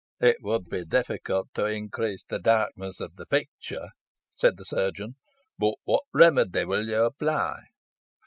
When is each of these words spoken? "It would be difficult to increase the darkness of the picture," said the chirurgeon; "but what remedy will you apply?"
"It 0.19 0.37
would 0.41 0.67
be 0.67 0.83
difficult 0.83 1.49
to 1.53 1.65
increase 1.67 2.23
the 2.23 2.39
darkness 2.39 2.99
of 2.99 3.17
the 3.17 3.27
picture," 3.27 3.89
said 4.33 4.57
the 4.57 4.65
chirurgeon; 4.65 5.17
"but 5.59 5.75
what 5.83 6.05
remedy 6.11 6.65
will 6.65 6.87
you 6.89 7.03
apply?" 7.03 7.65